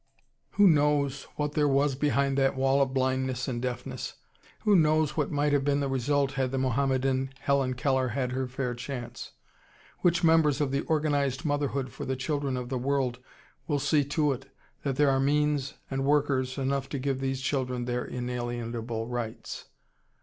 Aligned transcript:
Who 0.53 0.67
knows 0.67 1.27
what 1.35 1.51
there 1.51 1.67
was 1.67 1.93
behind 1.93 2.35
that 2.39 2.55
wall 2.55 2.81
of 2.81 2.91
blindness 2.91 3.47
and 3.47 3.61
deafness, 3.61 4.15
who 4.61 4.75
knows 4.75 5.15
what 5.15 5.29
might 5.29 5.53
have 5.53 5.63
been 5.63 5.79
the 5.79 5.87
result 5.87 6.31
had 6.31 6.49
the 6.49 6.57
Mohammedan 6.57 7.31
Helen 7.41 7.75
Keller 7.75 8.07
had 8.07 8.31
her 8.31 8.47
fair 8.47 8.73
chance? 8.73 9.33
Which 9.99 10.23
members 10.23 10.59
of 10.59 10.71
the 10.71 10.81
"organized 10.85 11.45
motherhood 11.45 11.91
for 11.91 12.03
the 12.05 12.15
children 12.15 12.57
of 12.57 12.69
the 12.69 12.79
world" 12.79 13.19
will 13.67 13.77
see 13.77 14.03
to 14.05 14.31
it 14.31 14.47
that 14.81 14.95
there 14.95 15.11
are 15.11 15.19
means 15.19 15.75
and 15.91 16.03
workers 16.03 16.57
enough 16.57 16.89
to 16.89 16.97
give 16.97 17.19
these 17.19 17.39
children 17.39 17.85
their 17.85 18.03
inalienable 18.03 19.05
rights? 19.07 19.65